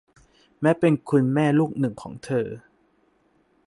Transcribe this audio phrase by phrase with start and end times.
[0.61, 2.47] แม้เป็นคุณแม่ลูกหนึ่งของเธอ